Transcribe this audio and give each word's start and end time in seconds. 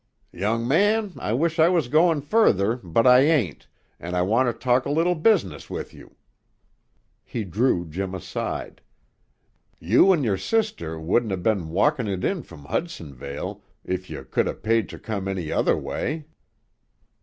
"Young 0.33 0.67
man, 0.67 1.13
I 1.19 1.33
wish 1.33 1.59
I 1.59 1.69
was 1.69 1.87
goin' 1.87 2.21
further, 2.21 2.77
but 2.77 3.05
I 3.05 3.19
ain't, 3.19 3.67
and 3.99 4.15
I 4.15 4.23
want 4.23 4.47
ter 4.47 4.53
talk 4.57 4.87
a 4.87 4.89
little 4.89 5.13
business 5.13 5.69
with 5.69 5.93
you." 5.93 6.15
He 7.23 7.43
drew 7.43 7.85
Jim 7.85 8.15
aside. 8.15 8.81
"You 9.77 10.11
and 10.11 10.25
your 10.25 10.37
sister 10.39 10.99
wouldn't 10.99 11.31
ha' 11.31 11.43
ben 11.43 11.69
walkin' 11.69 12.07
it 12.07 12.23
in 12.23 12.41
from 12.41 12.65
Hudsonvale 12.65 13.61
if 13.85 14.09
you 14.09 14.25
could 14.25 14.47
ha' 14.47 14.59
paid 14.59 14.89
ter 14.89 14.97
come 14.97 15.27
any 15.27 15.51
other 15.51 15.77
way." 15.77 16.25